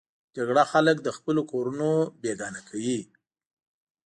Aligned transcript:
جګړه 0.35 0.63
خلک 0.71 0.97
له 1.05 1.11
خپلو 1.17 1.41
کورونو 1.51 1.89
بېګانه 2.21 2.61
کوي 2.69 2.99